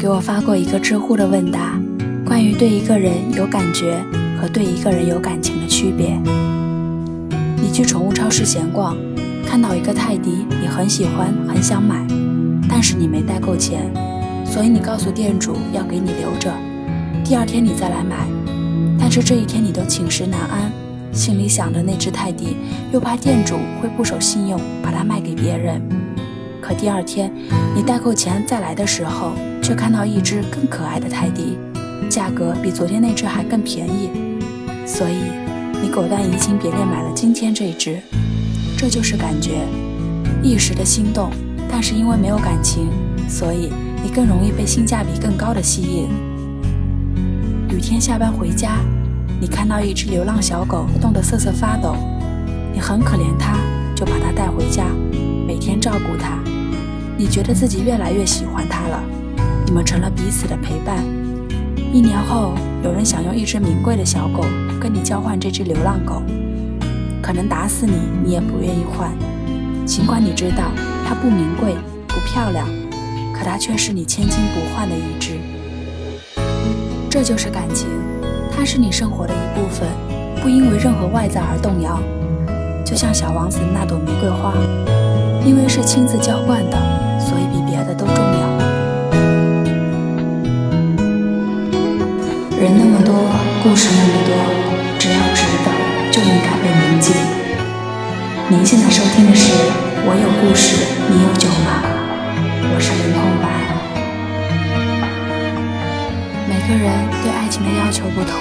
[0.00, 1.78] 给我发过一个知乎的问答，
[2.24, 4.02] 关于对一个人有感觉
[4.40, 6.18] 和对一个人有感情的区别。
[7.60, 8.96] 你去宠物超市闲逛，
[9.46, 12.02] 看到一个泰迪，你很喜欢，很想买，
[12.66, 13.92] 但是你没带够钱，
[14.46, 16.50] 所以你告诉店主要给你留着，
[17.22, 18.26] 第二天你再来买。
[18.98, 20.72] 但是这一天你都寝食难安，
[21.12, 22.56] 心里想着那只泰迪，
[22.90, 25.78] 又怕店主会不守信用，把它卖给别人。
[26.58, 27.30] 可第二天
[27.76, 29.32] 你带够钱再来的时候，
[29.70, 31.56] 却看到一只更可爱的泰迪，
[32.08, 34.10] 价格比昨天那只还更便宜，
[34.84, 35.14] 所以。
[35.80, 38.02] 你果断移情别恋，买了今天这一只，
[38.76, 39.64] 这就是感觉，
[40.42, 41.30] 一时的心动，
[41.70, 42.88] 但是因为没有感情，
[43.28, 43.70] 所以
[44.02, 46.08] 你更容易被性价比更高的吸引。
[47.70, 48.80] 雨天下班回家，
[49.40, 51.94] 你看到一只流浪小狗冻得瑟瑟发抖，
[52.74, 53.56] 你很可怜它，
[53.94, 54.84] 就把它带回家，
[55.46, 56.40] 每天照顾它，
[57.16, 59.02] 你觉得自己越来越喜欢它了，
[59.70, 60.96] 你们成了彼此的陪伴。
[61.92, 64.44] 一年后，有人想用一只名贵的小狗
[64.80, 66.20] 跟你交换这只流浪狗，
[67.22, 67.92] 可能打死你，
[68.24, 69.12] 你也不愿意换。
[69.86, 70.72] 尽管你知道
[71.06, 71.76] 它不名贵、
[72.08, 72.66] 不漂亮，
[73.32, 75.38] 可它却是你千金不换的一只。
[77.08, 77.86] 这就是感情，
[78.50, 79.88] 它是你生活的一部分，
[80.42, 81.96] 不因为任何外在而动摇。
[82.84, 84.52] 就像小王子那朵玫瑰花，
[85.46, 88.49] 因为是亲自浇灌的，所以比别的都重要。
[93.62, 94.32] 故事那么多，
[94.98, 95.68] 只要值得，
[96.10, 97.12] 就应该被铭记。
[98.48, 99.52] 您现在收听的是
[100.02, 100.76] 《我有故事，
[101.10, 101.84] 你有酒吗》？
[102.72, 103.44] 我是林空白。
[106.48, 106.88] 每个人
[107.22, 108.32] 对爱情的要求不同，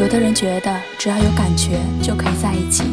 [0.00, 2.84] 有的人觉得只要有感觉就可以在一起，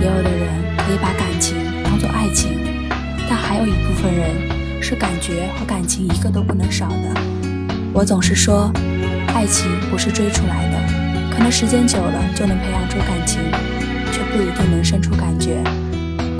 [0.00, 0.46] 也有的人
[0.78, 2.60] 可以把感情当做爱情，
[3.28, 4.30] 但还有一部分人
[4.80, 7.20] 是感觉和感情一个都不能少的。
[7.92, 8.70] 我总是说。
[9.36, 13.38] 爱情不是追出来的，可能时间久了就能培养出感情，
[14.10, 15.62] 却不一定能生出感觉。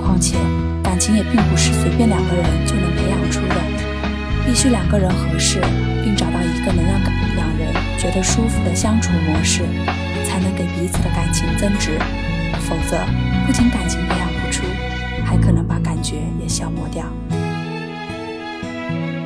[0.01, 0.39] 况且，
[0.83, 3.57] 感情也并不是随便两个人就能培养出的，
[4.47, 5.61] 必须两个人合适，
[6.03, 6.99] 并找到一个能让
[7.37, 7.69] 两人
[7.99, 9.61] 觉得舒服的相处模式，
[10.25, 11.99] 才能给彼此的感情增值。
[12.61, 13.05] 否则，
[13.47, 14.65] 不仅感情培养不出，
[15.23, 17.05] 还可能把感觉也消磨掉。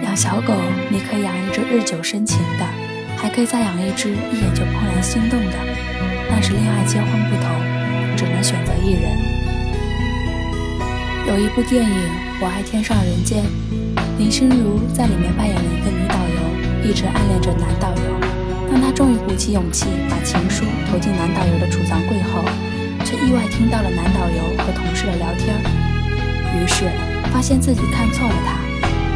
[0.02, 0.54] 养小狗，
[0.90, 2.89] 你可以养一只日久生情的。
[3.32, 5.56] 可以再养一只一眼就怦然心动的，
[6.28, 7.48] 但是恋爱结婚不同，
[8.16, 9.16] 只能选择一人。
[11.26, 11.90] 有一部电影
[12.40, 13.44] 《我爱天上人间》，
[14.18, 18.18] 林心如在里面扮演了一个女导游，一直暗恋着男导游。
[18.68, 22.44] 当她终于鼓起勇气把情书投进男导游的储藏柜后，
[23.04, 25.54] 却意外听到了男导游和同事的聊天，
[26.58, 26.90] 于是
[27.32, 28.58] 发现自己看错了他，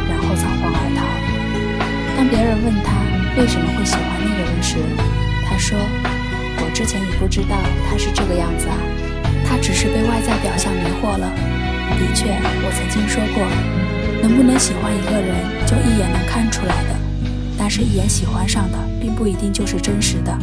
[0.09, 1.05] 然后仓皇而逃。
[2.17, 3.04] 当别人问他。
[3.37, 4.77] 为什么会喜欢那个人时，
[5.45, 5.77] 他说
[6.63, 7.57] ：“我之前也不知道
[7.89, 8.77] 他是这个样子啊，
[9.45, 11.29] 他只是被外在表象迷惑了。
[11.99, 12.31] 的确，
[12.63, 13.45] 我曾经说过，
[14.21, 15.35] 能不能喜欢一个人
[15.67, 16.95] 就一眼能看出来的，
[17.57, 20.33] 但是，一眼喜欢上的并不一定就是真实的，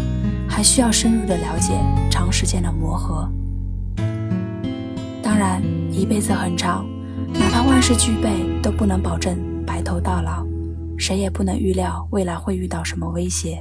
[0.47, 1.73] 还需要深入的了解，
[2.11, 3.27] 长时间的磨合。
[5.23, 6.87] 当然，一辈子很长，
[7.33, 8.29] 哪怕万事俱备，
[8.63, 9.35] 都不能保证
[9.67, 10.47] 白头到老。”
[10.99, 13.61] 谁也不能预料未来会遇到什么威胁。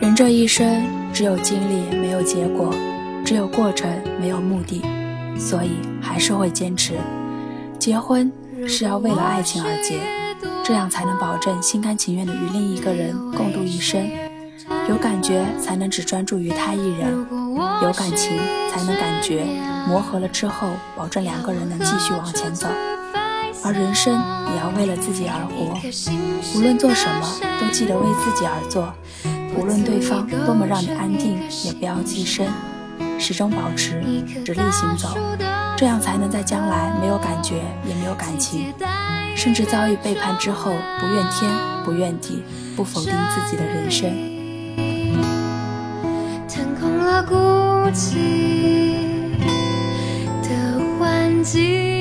[0.00, 2.72] 人这一生只有经历没有结果，
[3.24, 3.90] 只有过程
[4.20, 4.82] 没有目的，
[5.38, 6.94] 所以还是会坚持。
[7.78, 8.30] 结婚
[8.66, 9.98] 是要为了爱情而结，
[10.64, 14.08] 这样才能保证心甘情愿的与另一个人共度一生。
[14.88, 17.26] 有感觉才能只专注于他一人。
[17.82, 18.38] 有感情
[18.72, 19.44] 才能感觉，
[19.86, 22.66] 磨合了之后，保证两个人能继续往前走。
[23.64, 24.14] 而人生
[24.50, 25.78] 也要为了自己而活，
[26.56, 27.28] 无论做什么
[27.60, 28.92] 都记得为自己而做。
[29.56, 32.46] 无论对方多么让你安定，也不要寄生，
[33.18, 34.00] 始终保持
[34.44, 35.18] 直立行走，
[35.76, 38.72] 这样才能在将来没有感觉也没有感情，
[39.36, 40.70] 甚至遭遇背叛之后，
[41.00, 41.50] 不怨天
[41.84, 42.44] 不怨地，
[42.76, 44.37] 不否定自己的人生。
[47.28, 47.34] 孤
[47.92, 49.36] 寂
[50.42, 50.48] 的
[50.98, 51.97] 环境。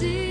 [0.00, 0.29] see